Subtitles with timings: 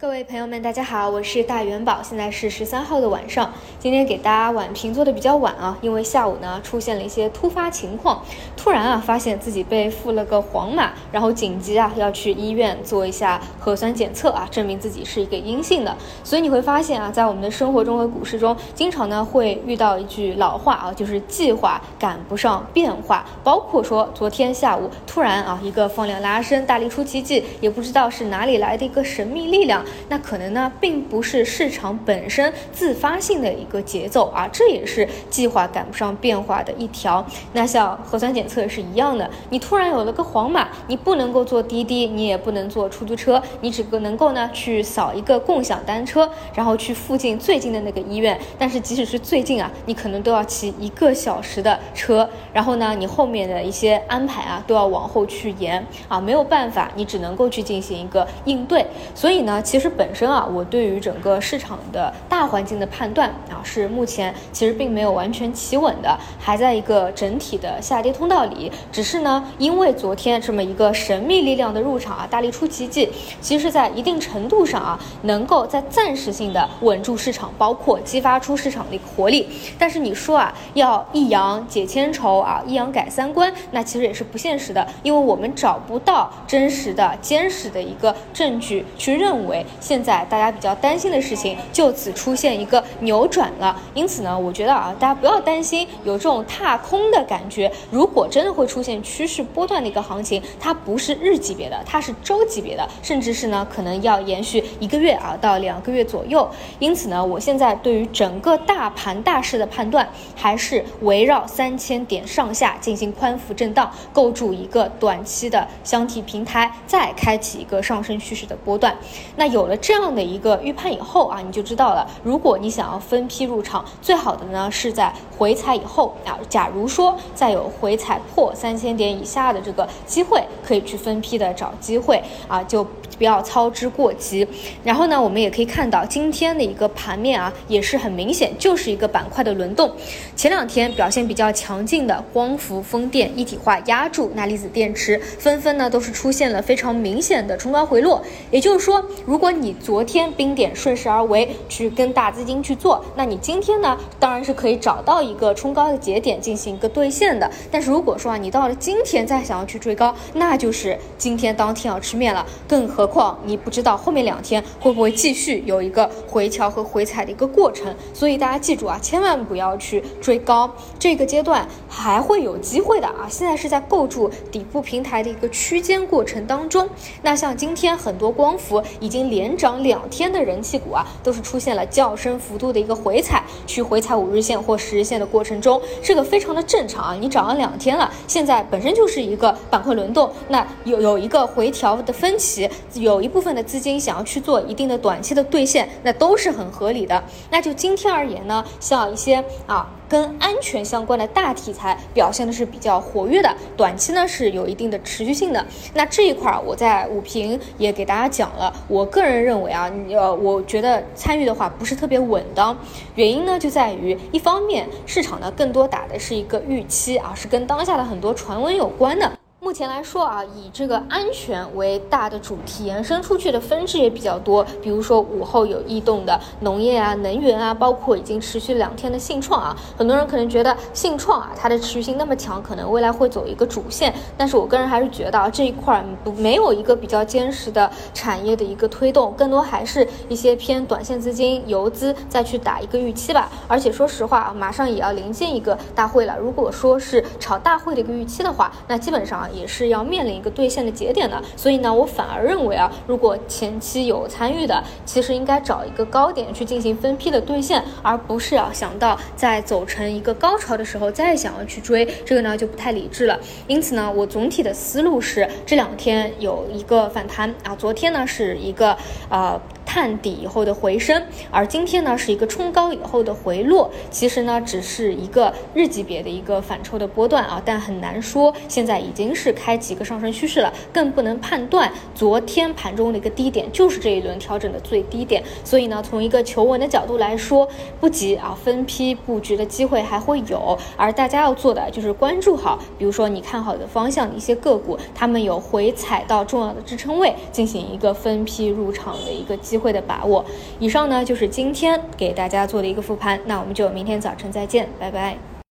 [0.00, 3.52] 各位朋友们，大家好，我是大元宝，现在是十三号的晚上。
[3.80, 8.22] 今天给大家晚评做的比较晚啊，因为下午呢出现了一些突发情况，
[8.56, 15.96] 突然啊发现自己被付了个黄码，然后紧急啊要去医院做一下核酸检测啊，证明自己是一个阴性的。
[16.22, 23.26] 所以你会发现啊，在我们的生活中和股市中，经常呢会遇到一句老话啊，就是计划赶不上变化。
[23.42, 29.84] 包括说昨天下午突然啊一个放量拉升，大力出奇迹，也不知道是哪里来的一个神秘力量。
[30.08, 37.24] 那可能呢，并不是市场本身自发性的一个节奏啊，这也是计划赶不上变化的一条。
[37.52, 48.38] 那像核酸检测是一样的，你突然有了个黄码，你不能够坐滴滴，你也不能坐出租车，你只能够呢去扫一个共享单车，然后去附近最近的那个医院。
[48.58, 58.86] 但是即使是最近啊，你可能都要骑一个小时的车，然后呢，你后面的一些安排啊都要往后去延啊，没有办法，你只能够去进行一个应对。
[59.14, 59.77] 所以呢，其实。
[59.78, 68.72] 其实本身啊，我对于整个市场的大环境的判断啊，是目前其实并没有完全企稳的，还在一个整体的下跌通道里。
[68.90, 73.08] 只是呢，因为昨天这么一个神秘力量的入场啊，大力出奇迹，
[73.40, 79.48] 其实在一定程度上啊，能够在暂时性的稳住市场，包括激发出市场的一个活力。
[79.78, 89.64] 但是你说啊，要一阳解千愁啊，一阳改三观，那其实也是不现实的，因为我们找不到真实的、坚实的一个证据去认为。
[89.80, 97.70] 现在大家比较担心的事情就此出现一个扭转了，因此呢，我觉得啊，大家不要担心有这种踏空的感觉。
[97.90, 106.48] 如果真的会出现趋势波段的一个行情，它不是日级别的，它是周级别的，甚至是呢可能要延续一个月啊到两个月左右。
[106.78, 118.96] 因此呢，我现在对于整个大盘大势的判断还是围绕三千点上下进行宽幅震荡，构筑一个短期的箱体平台，再开启一个上升趋势的波段。
[119.36, 119.76] 那有有了。
[119.76, 122.06] 这样的一个预判以后啊，你就知道了。
[122.22, 126.38] 如果你想要分批入场，最好的呢是在回踩以后啊。
[126.48, 132.86] 假如说再有回踩破三千点以下的这个机会，可以去分批的找机会啊，就
[133.16, 134.46] 不要操之过急。
[134.84, 139.90] 然后呢，我们也可以看到今天的一个盘面啊，也是很明显，就是一个板块的轮动。
[140.36, 148.22] 前两天表现比较强劲的光伏、风电一体化压住钠离子电池，纷纷呢都是出现了非常明显的冲高回落。
[148.50, 157.50] 也就是说，如果你昨天冰点顺势而为，去跟大资金去做，那你今天呢，当然是可以找到一个冲高的节点进行一个兑现的。
[157.70, 162.46] 但是如果说啊，你到了今天再想要去追高，那就是今天当天要吃面了。
[162.66, 167.94] 更何况你不知道后面两天会不会继续有一个回调和回踩的一个过程。
[168.12, 171.64] 所以大家记住啊，千万不要去追高，这个阶段
[171.98, 173.26] 还会有机会的啊。
[173.28, 176.88] 现在是在构筑底部平台的一个区间过程当中。
[177.22, 179.48] 那像今天很多光伏已经连。
[179.58, 187.16] 涨两天的人气股啊，都是出现了较深幅度的一个回踩，去回踩五日线或十日线的过程中，这个非常的正常啊。
[187.20, 197.24] 你涨了两天了，现在本身就是一个板块轮动，那有有一个回调的分歧，有一部分的资金想要去做一定的短期的兑现，那都是很合理的。
[197.50, 199.97] 那就今天而言呢，像一些啊。
[200.08, 205.64] 跟安全相关的大题材表现的是比较活跃的，短期呢是有一定的持续性的。
[205.94, 212.76] 那这一块儿我在五评也给大家讲了，我个人认为啊，呃，我觉得参与的话不是特别稳当，
[213.14, 219.30] 原因呢就在于一方面市场呢更多打的是一个预期啊，是跟当下的很多传闻有关的。
[219.68, 229.76] 目前来说啊，以这个安全为大的主题延伸出去的分支也比较多，比如说午后有异动的农业啊、能源啊，包括已经持续两天的信创啊。
[229.94, 234.14] 很多人可能觉得信创啊，它的持续性那么强，可能未来会走一个主线。
[234.38, 243.50] 但是我个人还是觉得啊，这一块不没有一个比较坚实的产业的一个推动，更多还是一些偏短线资金、游资再去打一个预期吧。
[243.66, 249.50] 而且说实话啊，马上也要临近一个大会了，如果说是炒大会的一个预期的话，那基本上啊。
[249.58, 263.38] 也是要面临一个兑现的节点的，所以呢，我反而认为啊，如果前期有参与的，其实应该找一个高点去进行分批的兑现，而不是要想到在走成一个高潮的时候再想要去追，这个呢就不太理智了。
[263.66, 268.96] 因此呢，我总体的思路是这两天有一个反弹啊，昨天呢是一个
[269.28, 269.60] 呃。
[269.88, 287.66] 探底以后的回升，而今天呢是一个冲高以后的回落，其实呢只是一个日级别的一个反抽的波段啊，但很难说现在已经是开启一个上升趋势了，更不能判断昨天盘中的一个低点就是这一轮调整的最低点，所以呢从一个求稳的角度来说，
[287.98, 299.84] 不急啊，分批布局的机会还会有，而大家要做的就是关注好，比如说你看好的方向的一些个股，他们有回踩到重要的支撑位，进行一个分批入场的一个机机。
[299.84, 300.44] 会的把握。
[300.80, 305.57] 以上呢就是今天给大家做的一个复盘，那我们就明天早晨再见，拜拜。